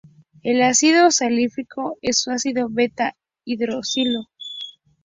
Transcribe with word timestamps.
El 0.41 0.63
ácido 0.63 1.11
salicílico 1.11 1.99
es 2.01 2.25
un 2.25 2.33
ácido 2.33 2.69
beta 2.71 3.15
hidroxilo. 3.45 4.29